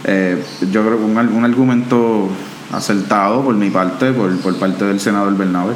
eh, 0.03 0.45
yo 0.73 0.85
creo 0.85 0.99
que 0.99 1.05
un, 1.05 1.17
un, 1.17 1.45
argumento 1.45 2.29
acertado 2.73 3.45
por 3.45 3.55
mi 3.55 3.71
parte, 3.71 4.11
por, 4.11 4.37
por 4.39 4.57
parte 4.59 4.85
del 4.85 4.99
senador 4.99 5.37
Bernabe, 5.37 5.75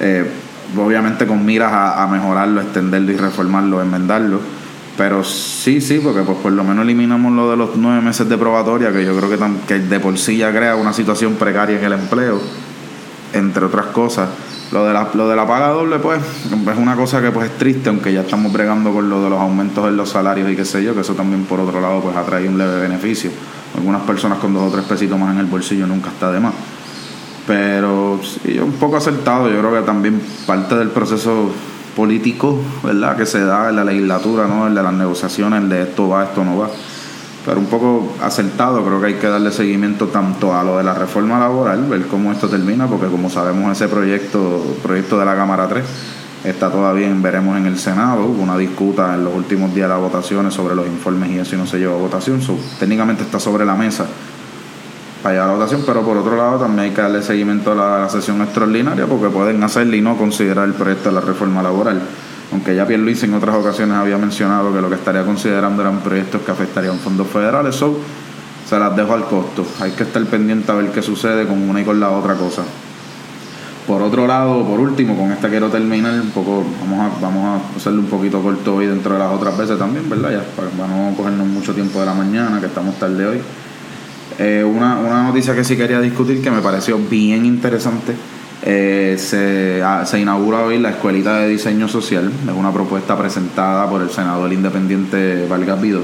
eh, 0.00 0.28
obviamente 0.76 1.24
con 1.24 1.44
miras 1.44 1.72
a, 1.72 2.04
mejorarlo, 2.08 2.60
extenderlo 2.60 3.12
y 3.12 3.16
reformarlo, 3.16 3.80
enmendarlo. 3.80 4.55
Pero 4.96 5.22
sí, 5.24 5.80
sí, 5.80 6.00
porque 6.02 6.22
pues 6.22 6.38
por 6.38 6.52
lo 6.52 6.64
menos 6.64 6.84
eliminamos 6.84 7.32
lo 7.32 7.50
de 7.50 7.56
los 7.56 7.76
nueve 7.76 8.00
meses 8.00 8.28
de 8.28 8.38
probatoria, 8.38 8.92
que 8.92 9.04
yo 9.04 9.16
creo 9.16 9.28
que, 9.28 9.38
que 9.68 9.78
de 9.80 10.00
por 10.00 10.16
sí 10.16 10.38
ya 10.38 10.50
crea 10.52 10.74
una 10.74 10.92
situación 10.92 11.34
precaria 11.34 11.78
en 11.78 11.84
el 11.84 11.92
empleo, 11.92 12.40
entre 13.32 13.64
otras 13.66 13.86
cosas. 13.86 14.28
Lo 14.72 14.84
de 14.84 14.92
la, 14.92 15.10
lo 15.14 15.28
de 15.28 15.36
la 15.36 15.46
paga 15.46 15.68
doble, 15.68 15.98
pues, 15.98 16.20
es 16.20 16.78
una 16.78 16.96
cosa 16.96 17.20
que 17.20 17.30
pues 17.30 17.50
es 17.50 17.58
triste, 17.58 17.88
aunque 17.88 18.12
ya 18.12 18.22
estamos 18.22 18.52
bregando 18.52 18.92
con 18.92 19.08
lo 19.08 19.22
de 19.22 19.30
los 19.30 19.38
aumentos 19.38 19.86
en 19.86 19.96
los 19.96 20.08
salarios 20.08 20.50
y 20.50 20.56
qué 20.56 20.64
sé 20.64 20.82
yo, 20.82 20.92
que 20.94 21.02
eso 21.02 21.14
también 21.14 21.44
por 21.44 21.60
otro 21.60 21.80
lado 21.80 22.00
pues 22.00 22.16
ha 22.16 22.24
traído 22.24 22.50
un 22.50 22.58
leve 22.58 22.80
beneficio. 22.80 23.30
Algunas 23.76 24.02
personas 24.02 24.38
con 24.38 24.54
dos 24.54 24.64
o 24.64 24.72
tres 24.72 24.84
pesitos 24.86 25.18
más 25.18 25.32
en 25.34 25.40
el 25.40 25.46
bolsillo 25.46 25.86
nunca 25.86 26.08
está 26.08 26.32
de 26.32 26.40
más. 26.40 26.54
Pero 27.46 28.18
sí, 28.24 28.58
un 28.58 28.72
poco 28.72 28.96
acertado, 28.96 29.48
yo 29.48 29.58
creo 29.60 29.72
que 29.72 29.82
también 29.82 30.20
parte 30.46 30.74
del 30.74 30.88
proceso 30.88 31.52
político, 31.96 32.60
¿verdad?, 32.84 33.16
que 33.16 33.26
se 33.26 33.40
da 33.40 33.70
en 33.70 33.76
la 33.76 33.84
legislatura, 33.84 34.46
¿no?, 34.46 34.66
el 34.68 34.74
de 34.74 34.82
las 34.82 34.92
negociaciones, 34.92 35.62
el 35.62 35.68
de 35.68 35.82
esto 35.82 36.08
va, 36.08 36.24
esto 36.24 36.44
no 36.44 36.58
va 36.58 36.68
pero 37.46 37.60
un 37.60 37.66
poco 37.66 38.16
acertado. 38.20 38.84
Creo 38.84 39.00
que 39.00 39.06
hay 39.06 39.14
que 39.14 39.28
darle 39.28 39.52
seguimiento 39.52 40.08
tanto 40.08 40.52
a 40.52 40.64
lo 40.64 40.78
de 40.78 40.82
la 40.82 40.94
reforma 40.94 41.38
laboral, 41.38 41.84
ver 41.84 42.08
cómo 42.08 42.32
esto 42.32 42.48
termina, 42.48 42.88
porque 42.88 43.06
como 43.06 43.30
sabemos 43.30 43.70
ese 43.70 43.86
proyecto, 43.86 44.76
proyecto 44.82 45.16
de 45.16 45.24
la 45.24 45.36
Cámara 45.36 45.68
3 45.68 45.84
está 46.44 46.70
todavía 46.70 47.06
en 47.06 47.22
veremos 47.22 47.56
en 47.56 47.66
el 47.66 47.78
Senado. 47.78 48.24
Hubo 48.24 48.42
una 48.42 48.58
disputa 48.58 49.14
en 49.14 49.24
los 49.24 49.32
últimos 49.32 49.72
días 49.72 49.88
de 49.88 49.94
las 49.94 50.02
votaciones 50.02 50.54
sobre 50.54 50.74
los 50.74 50.88
informes 50.88 51.30
y 51.30 51.38
eso 51.38 51.56
no 51.56 51.66
se 51.66 51.78
llevó 51.78 51.94
a 51.94 51.98
votación. 51.98 52.40
técnicamente 52.80 53.22
está 53.22 53.38
sobre 53.38 53.64
la 53.64 53.76
mesa 53.76 54.06
para 55.26 55.34
llevar 55.34 55.50
a 55.50 55.54
votación, 55.54 55.82
pero 55.84 56.02
por 56.02 56.16
otro 56.18 56.36
lado 56.36 56.60
también 56.60 56.88
hay 56.88 56.90
que 56.92 57.02
darle 57.02 57.20
seguimiento 57.20 57.72
a 57.72 57.74
la, 57.74 57.96
a 57.96 58.00
la 58.02 58.08
sesión 58.08 58.40
extraordinaria 58.42 59.06
porque 59.06 59.28
pueden 59.28 59.60
hacerle 59.60 59.96
y 59.96 60.00
no 60.00 60.16
considerar 60.16 60.68
el 60.68 60.74
proyecto 60.74 61.08
de 61.08 61.16
la 61.16 61.20
reforma 61.20 61.64
laboral 61.64 62.00
aunque 62.52 62.76
ya 62.76 62.86
Pierluisi 62.86 63.26
en 63.26 63.34
otras 63.34 63.56
ocasiones 63.56 63.96
había 63.96 64.18
mencionado 64.18 64.72
que 64.72 64.80
lo 64.80 64.88
que 64.88 64.94
estaría 64.94 65.24
considerando 65.24 65.82
eran 65.82 65.98
proyectos 65.98 66.42
que 66.42 66.52
afectarían 66.52 67.00
fondos 67.00 67.26
federales, 67.26 67.74
so, 67.74 67.98
se 68.68 68.78
las 68.78 68.94
dejo 68.94 69.14
al 69.14 69.24
costo. 69.24 69.66
Hay 69.80 69.90
que 69.90 70.04
estar 70.04 70.24
pendiente 70.26 70.70
a 70.70 70.76
ver 70.76 70.92
qué 70.92 71.02
sucede 71.02 71.44
con 71.44 71.68
una 71.68 71.80
y 71.80 71.84
con 71.84 71.98
la 71.98 72.10
otra 72.10 72.34
cosa. 72.34 72.62
Por 73.84 74.02
otro 74.02 74.28
lado, 74.28 74.64
por 74.64 74.78
último, 74.78 75.16
con 75.16 75.32
esta 75.32 75.48
quiero 75.48 75.68
terminar 75.70 76.20
un 76.20 76.30
poco, 76.30 76.64
vamos 76.82 77.00
a, 77.00 77.20
vamos 77.20 77.44
a 77.44 77.76
hacerle 77.76 77.98
un 77.98 78.06
poquito 78.06 78.40
corto 78.40 78.76
hoy 78.76 78.86
dentro 78.86 79.14
de 79.14 79.18
las 79.18 79.32
otras 79.32 79.58
veces 79.58 79.76
también, 79.76 80.08
¿verdad? 80.08 80.30
Ya 80.30 80.44
para, 80.54 80.68
no 80.86 81.16
cogernos 81.16 81.48
mucho 81.48 81.74
tiempo 81.74 81.98
de 81.98 82.06
la 82.06 82.14
mañana, 82.14 82.60
que 82.60 82.66
estamos 82.66 82.96
tarde 82.96 83.26
hoy. 83.26 83.40
Eh, 84.38 84.64
una, 84.64 84.98
una 84.98 85.22
noticia 85.22 85.54
que 85.54 85.64
sí 85.64 85.76
quería 85.76 86.00
discutir 86.00 86.42
que 86.42 86.50
me 86.50 86.60
pareció 86.60 86.98
bien 86.98 87.46
interesante 87.46 88.14
eh, 88.62 89.16
se, 89.18 89.82
se, 90.06 90.18
inaugura 90.18 90.64
hoy 90.64 90.78
la 90.78 90.90
Escuelita 90.90 91.36
de 91.38 91.48
Diseño 91.48 91.88
Social, 91.88 92.32
es 92.48 92.54
una 92.54 92.72
propuesta 92.72 93.16
presentada 93.16 93.88
por 93.88 94.02
el 94.02 94.10
senador 94.10 94.52
independiente 94.52 95.46
Vargas 95.48 95.80
Vido. 95.80 96.00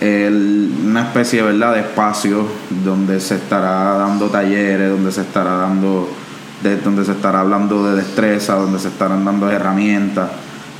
una 0.00 1.02
especie 1.02 1.40
¿verdad? 1.40 1.74
de 1.74 1.80
espacio 1.80 2.46
donde 2.84 3.20
se 3.20 3.36
estará 3.36 3.96
dando 3.96 4.26
talleres, 4.26 4.90
donde 4.90 5.12
se 5.12 5.22
estará 5.22 5.56
dando 5.56 6.10
de, 6.62 6.76
donde 6.76 7.04
se 7.04 7.12
estará 7.12 7.40
hablando 7.40 7.88
de 7.88 7.96
destreza, 7.96 8.56
donde 8.56 8.78
se 8.78 8.88
estarán 8.88 9.24
dando 9.24 9.50
herramientas 9.50 10.28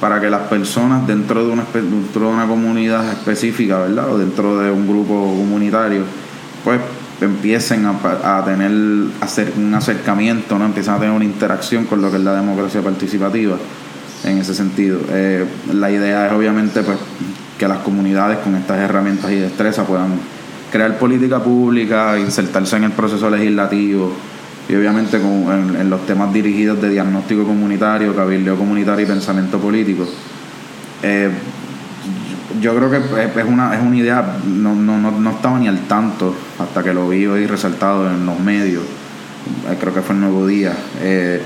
para 0.01 0.21
que 0.21 0.29
las 0.29 0.43
personas 0.43 1.07
dentro 1.07 1.45
de 1.45 1.53
una, 1.53 1.65
dentro 1.73 2.29
de 2.29 2.35
una 2.35 2.47
comunidad 2.47 3.11
específica, 3.11 3.79
¿verdad? 3.79 4.13
o 4.13 4.19
dentro 4.19 4.59
de 4.59 4.71
un 4.71 4.87
grupo 4.87 5.15
comunitario, 5.15 6.03
pues 6.65 6.81
empiecen 7.21 7.87
a, 7.87 8.38
a 8.38 8.45
tener 8.45 8.71
hacer 9.21 9.53
un 9.57 9.75
acercamiento, 9.75 10.59
¿no? 10.59 10.67
empiezan 10.67 10.97
a 10.97 10.99
tener 10.99 11.15
una 11.15 11.25
interacción 11.25 11.85
con 11.85 12.00
lo 12.00 12.11
que 12.11 12.17
es 12.17 12.23
la 12.23 12.35
democracia 12.35 12.81
participativa 12.81 13.57
en 14.25 14.38
ese 14.38 14.55
sentido. 14.55 15.00
Eh, 15.11 15.45
la 15.73 15.91
idea 15.91 16.27
es 16.27 16.33
obviamente 16.33 16.83
pues, 16.83 16.99
que 17.59 17.69
las 17.69 17.79
comunidades 17.79 18.38
con 18.38 18.55
estas 18.55 18.79
herramientas 18.79 19.31
y 19.31 19.37
destrezas 19.37 19.87
puedan 19.87 20.12
crear 20.71 20.99
política 20.99 21.43
pública, 21.43 22.19
insertarse 22.19 22.77
en 22.77 22.85
el 22.85 22.93
proceso 22.93 23.31
legislativo 23.31 24.12
y 24.69 24.75
obviamente 24.75 25.19
con, 25.19 25.77
en, 25.77 25.88
los 25.88 26.05
temas 26.07 26.33
dirigidos 26.33 26.81
de 26.81 26.91
diagnóstico 26.91 27.45
comunitario, 27.45 28.15
cabildeo 28.15 28.57
comunitario 28.57 29.05
y 29.05 29.09
pensamiento 29.09 29.59
político. 29.59 30.07
Eh, 31.03 31.31
yo 32.61 32.75
creo 32.77 32.91
que 32.91 32.97
es 33.41 33.47
una, 33.47 33.75
es 33.75 33.83
una 33.83 33.97
idea, 33.97 34.38
no, 34.47 34.75
no, 34.75 34.99
no, 34.99 35.11
no 35.11 35.31
estaba 35.31 35.59
ni 35.59 35.69
al 35.69 35.81
tanto 35.87 36.35
hasta 36.59 36.83
que 36.83 36.93
lo 36.93 37.09
vi 37.09 37.27
hoy 37.27 37.47
resaltado 37.47 38.09
en 38.11 38.27
los 38.27 38.38
medios, 38.41 38.83
eh, 39.69 39.77
creo 39.79 39.95
que 39.95 40.03
fue 40.03 40.15
el 40.15 40.21
Nuevo 40.21 40.47
Día, 40.47 40.73
eh, 41.00 41.43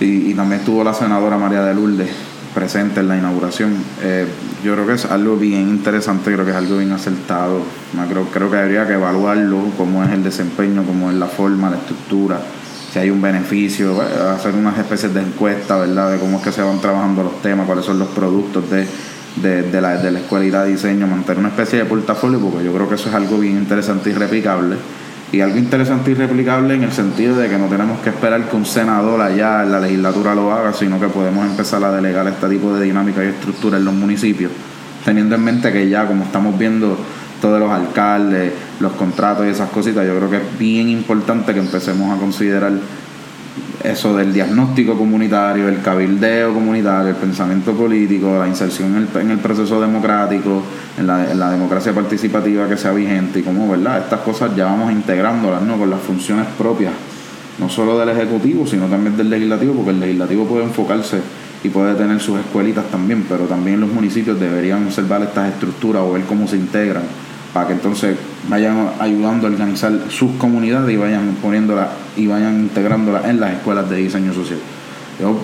y, 0.00 0.34
también 0.34 0.60
estuvo 0.60 0.82
la 0.82 0.92
senadora 0.92 1.38
María 1.38 1.62
de 1.62 1.74
Lourdes 1.74 2.10
presente 2.52 3.00
en 3.00 3.08
la 3.08 3.16
inauguración. 3.16 3.74
Eh, 4.02 4.26
yo 4.64 4.74
creo 4.74 4.86
que 4.86 4.94
es 4.94 5.04
algo 5.06 5.36
bien 5.36 5.68
interesante, 5.68 6.32
creo 6.32 6.44
que 6.44 6.50
es 6.50 6.56
algo 6.56 6.78
bien 6.78 6.92
acertado. 6.92 7.60
Creo, 8.08 8.24
creo 8.26 8.50
que 8.50 8.56
habría 8.56 8.86
que 8.86 8.94
evaluarlo, 8.94 9.70
cómo 9.76 10.02
es 10.04 10.10
el 10.10 10.22
desempeño, 10.22 10.84
cómo 10.84 11.10
es 11.10 11.16
la 11.16 11.26
forma, 11.26 11.70
la 11.70 11.76
estructura, 11.76 12.40
si 12.92 12.98
hay 12.98 13.10
un 13.10 13.22
beneficio, 13.22 14.00
hacer 14.00 14.54
unas 14.54 14.78
especies 14.78 15.14
de 15.14 15.20
encuestas, 15.20 15.80
¿verdad? 15.80 16.12
De 16.12 16.18
cómo 16.18 16.38
es 16.38 16.44
que 16.44 16.52
se 16.52 16.62
van 16.62 16.80
trabajando 16.80 17.22
los 17.22 17.40
temas, 17.40 17.66
cuáles 17.66 17.84
son 17.84 17.98
los 17.98 18.08
productos 18.08 18.68
de 18.70 18.86
de, 19.36 19.62
de, 19.62 19.80
la, 19.80 19.96
de 19.96 20.10
la 20.10 20.20
escuelita 20.20 20.64
de 20.64 20.72
diseño, 20.72 21.06
mantener 21.06 21.38
una 21.38 21.48
especie 21.48 21.78
de 21.78 21.84
portafolio, 21.84 22.38
porque 22.38 22.64
yo 22.64 22.72
creo 22.72 22.88
que 22.88 22.94
eso 22.94 23.08
es 23.08 23.14
algo 23.14 23.38
bien 23.38 23.56
interesante 23.56 24.10
y 24.10 24.12
replicable. 24.12 24.76
Y 25.32 25.40
algo 25.40 25.56
interesante 25.56 26.12
y 26.12 26.14
replicable 26.14 26.74
en 26.74 26.84
el 26.84 26.92
sentido 26.92 27.36
de 27.36 27.48
que 27.48 27.58
no 27.58 27.66
tenemos 27.66 27.98
que 28.00 28.10
esperar 28.10 28.48
que 28.48 28.54
un 28.54 28.64
senador 28.64 29.20
allá 29.20 29.64
en 29.64 29.72
la 29.72 29.80
legislatura 29.80 30.34
lo 30.34 30.52
haga, 30.52 30.72
sino 30.72 31.00
que 31.00 31.08
podemos 31.08 31.44
empezar 31.44 31.82
a 31.82 31.90
delegar 31.90 32.28
este 32.28 32.48
tipo 32.48 32.72
de 32.74 32.84
dinámica 32.84 33.24
y 33.24 33.28
estructura 33.28 33.78
en 33.78 33.84
los 33.84 33.94
municipios, 33.94 34.52
teniendo 35.04 35.34
en 35.34 35.42
mente 35.42 35.72
que 35.72 35.88
ya, 35.88 36.06
como 36.06 36.24
estamos 36.24 36.56
viendo, 36.56 36.96
todos 37.40 37.58
los 37.58 37.70
alcaldes, 37.70 38.52
los 38.80 38.92
contratos 38.92 39.44
y 39.46 39.50
esas 39.50 39.70
cositas, 39.70 40.06
yo 40.06 40.16
creo 40.16 40.30
que 40.30 40.36
es 40.36 40.58
bien 40.58 40.88
importante 40.88 41.52
que 41.52 41.60
empecemos 41.60 42.16
a 42.16 42.20
considerar 42.20 42.72
eso 43.84 44.16
del 44.16 44.32
diagnóstico 44.32 44.96
comunitario, 44.96 45.68
el 45.68 45.82
cabildeo 45.82 46.54
comunitario, 46.54 47.10
el 47.10 47.16
pensamiento 47.16 47.72
político, 47.74 48.38
la 48.38 48.48
inserción 48.48 48.96
en 48.96 49.02
el, 49.02 49.20
en 49.20 49.30
el 49.30 49.38
proceso 49.38 49.80
democrático, 49.80 50.62
en 50.98 51.06
la, 51.06 51.30
en 51.30 51.38
la, 51.38 51.50
democracia 51.50 51.92
participativa 51.92 52.66
que 52.66 52.78
sea 52.78 52.92
vigente 52.92 53.40
y 53.40 53.42
cómo, 53.42 53.68
¿verdad? 53.68 53.98
Estas 53.98 54.20
cosas 54.20 54.56
ya 54.56 54.64
vamos 54.64 54.90
integrándolas, 54.90 55.62
¿no? 55.62 55.76
Con 55.78 55.90
las 55.90 56.00
funciones 56.00 56.46
propias 56.56 56.92
no 57.58 57.68
solo 57.68 57.98
del 57.98 58.08
Ejecutivo, 58.08 58.66
sino 58.66 58.86
también 58.86 59.16
del 59.16 59.30
Legislativo, 59.30 59.74
porque 59.74 59.90
el 59.90 60.00
Legislativo 60.00 60.46
puede 60.46 60.64
enfocarse 60.64 61.20
y 61.62 61.68
puede 61.68 61.94
tener 61.94 62.20
sus 62.20 62.40
escuelitas 62.40 62.86
también, 62.90 63.24
pero 63.28 63.44
también 63.44 63.80
los 63.80 63.92
municipios 63.92 64.40
deberían 64.40 64.86
observar 64.86 65.22
estas 65.22 65.52
estructuras 65.52 66.02
o 66.02 66.12
ver 66.12 66.22
cómo 66.22 66.48
se 66.48 66.56
integran 66.56 67.04
para 67.54 67.68
que 67.68 67.74
entonces 67.74 68.16
vayan 68.48 68.90
ayudando 68.98 69.46
a 69.46 69.50
organizar 69.50 69.92
sus 70.10 70.32
comunidades 70.32 70.92
y 70.92 70.96
vayan 70.96 71.36
poniéndolas 71.40 71.88
y 72.16 72.26
vayan 72.26 72.62
integrándolas 72.62 73.26
en 73.26 73.38
las 73.38 73.52
escuelas 73.52 73.88
de 73.88 73.96
diseño 73.96 74.34
social. 74.34 74.58
Yo, 75.20 75.38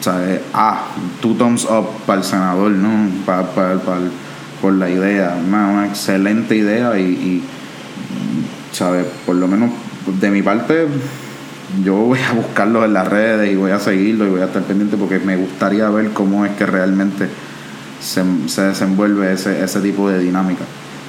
sea, 0.00 0.22
eh, 0.22 0.42
ah, 0.52 0.88
two 1.22 1.34
thumbs 1.34 1.64
up 1.64 1.86
para 2.04 2.20
el 2.20 2.26
senador, 2.26 2.72
¿no? 2.72 3.08
Para, 3.24 3.46
por 4.60 4.74
la 4.74 4.90
idea, 4.90 5.34
una, 5.48 5.86
excelente 5.86 6.56
idea 6.56 6.98
y, 6.98 7.04
y, 7.04 7.44
¿sabes? 8.72 9.06
Por 9.24 9.36
lo 9.36 9.48
menos 9.48 9.70
de 10.20 10.30
mi 10.30 10.42
parte, 10.42 10.88
yo 11.82 11.94
voy 11.94 12.18
a 12.18 12.34
buscarlo 12.34 12.84
en 12.84 12.92
las 12.92 13.08
redes 13.08 13.50
y 13.50 13.56
voy 13.56 13.70
a 13.70 13.78
seguirlo 13.78 14.26
y 14.26 14.28
voy 14.28 14.42
a 14.42 14.44
estar 14.44 14.62
pendiente 14.62 14.98
porque 14.98 15.18
me 15.20 15.36
gustaría 15.38 15.88
ver 15.88 16.10
cómo 16.10 16.44
es 16.44 16.52
que 16.52 16.66
realmente 16.66 17.28
se, 17.98 18.22
se 18.46 18.62
desenvuelve 18.62 19.32
ese, 19.32 19.64
ese 19.64 19.80
tipo 19.80 20.10
de 20.10 20.18
dinámica. 20.18 20.64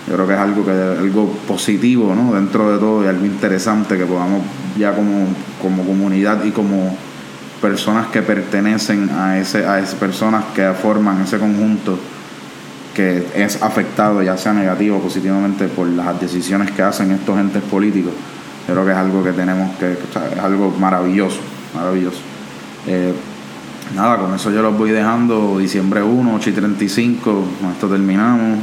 Yo 0.08 0.16
creo 0.16 0.28
que 0.28 0.34
es 0.34 0.40
algo 0.40 0.66
que 0.66 0.72
algo 0.72 1.28
positivo, 1.48 2.14
¿no? 2.16 2.34
Dentro 2.34 2.72
de 2.72 2.80
todo 2.80 3.04
y 3.04 3.08
algo 3.08 3.26
interesante 3.26 3.98
que 3.98 4.06
podamos 4.06 4.42
ya 4.78 4.96
como, 4.96 5.28
como 5.62 5.84
comunidad 5.84 6.44
y 6.44 6.52
como 6.52 6.98
personas 7.62 8.08
que 8.08 8.22
pertenecen 8.22 9.10
a 9.12 9.38
ese 9.38 9.66
a 9.66 9.80
esas 9.80 9.96
personas 9.96 10.46
que 10.56 10.68
forman 10.74 11.22
ese 11.22 11.38
conjunto 11.38 12.00
que 12.96 13.28
es 13.36 13.62
afectado 13.62 14.24
ya 14.24 14.36
sea 14.36 14.54
negativo 14.54 14.98
o 14.98 15.00
positivamente 15.00 15.68
por 15.68 15.86
las 15.88 16.20
decisiones 16.20 16.72
que 16.72 16.82
hacen 16.82 17.12
estos 17.12 17.38
entes 17.38 17.62
políticos 17.62 18.14
yo 18.68 18.74
creo 18.74 18.86
que 18.86 18.92
es 18.92 18.98
algo 18.98 19.24
que 19.24 19.34
tenemos 19.34 19.78
que 19.78 19.92
es 19.92 20.40
algo 20.42 20.72
maravilloso 20.72 21.40
maravilloso. 21.74 22.20
Eh, 22.88 23.14
nada 23.96 24.18
con 24.18 24.34
eso 24.34 24.52
yo 24.52 24.62
los 24.62 24.78
voy 24.78 24.92
dejando. 24.92 25.58
Diciembre 25.60 26.02
1 26.04 26.36
8 26.36 26.50
y 26.50 26.54
35 26.54 27.46
con 27.62 27.72
esto 27.72 27.88
terminamos 27.88 28.60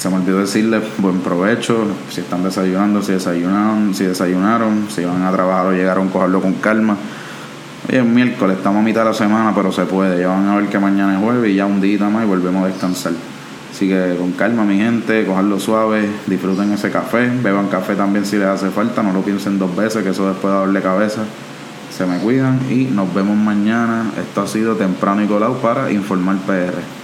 se 0.00 0.08
me 0.08 0.16
olvidó 0.16 0.38
decirles 0.38 0.82
buen 0.96 1.20
provecho, 1.20 1.84
si 2.08 2.22
están 2.22 2.42
desayunando, 2.42 3.02
si 3.02 3.12
desayunaron, 3.12 3.94
si 3.94 4.04
desayunaron, 4.04 4.86
si 4.88 5.04
van 5.04 5.22
a 5.22 5.30
trabajar 5.30 5.66
o 5.66 5.72
llegaron, 5.72 6.08
cogerlo 6.08 6.40
con 6.40 6.54
calma. 6.54 6.96
Hoy 7.86 7.98
es 7.98 8.04
miércoles, 8.06 8.56
estamos 8.56 8.80
a 8.80 8.82
mitad 8.82 9.02
de 9.02 9.10
la 9.10 9.14
semana, 9.14 9.52
pero 9.54 9.70
se 9.70 9.84
puede. 9.84 10.18
Ya 10.18 10.28
van 10.28 10.48
a 10.48 10.56
ver 10.56 10.70
que 10.70 10.78
mañana 10.78 11.18
es 11.18 11.22
jueves 11.22 11.50
y 11.50 11.56
ya 11.56 11.66
un 11.66 11.82
día 11.82 12.08
más 12.08 12.24
y 12.24 12.26
volvemos 12.26 12.64
a 12.64 12.68
descansar. 12.68 13.12
Así 13.70 13.88
que 13.88 14.16
con 14.18 14.32
calma, 14.32 14.64
mi 14.64 14.78
gente, 14.78 15.26
cojanlo 15.26 15.60
suave, 15.60 16.08
disfruten 16.26 16.72
ese 16.72 16.90
café, 16.90 17.30
beban 17.42 17.68
café 17.68 17.94
también 17.94 18.24
si 18.24 18.38
les 18.38 18.46
hace 18.46 18.70
falta, 18.70 19.02
no 19.02 19.12
lo 19.12 19.20
piensen 19.20 19.58
dos 19.58 19.76
veces, 19.76 20.02
que 20.02 20.10
eso 20.10 20.26
después 20.26 20.50
de 20.50 20.60
darle 20.60 20.80
cabeza. 20.80 21.24
Se 21.94 22.06
me 22.06 22.16
cuidan 22.20 22.58
y 22.70 22.84
nos 22.84 23.12
vemos 23.12 23.36
mañana. 23.36 24.10
Esto 24.18 24.40
ha 24.40 24.46
sido 24.46 24.76
temprano 24.76 25.22
y 25.22 25.26
colado 25.26 25.58
para 25.58 25.92
Informar 25.92 26.36
PR. 26.46 26.99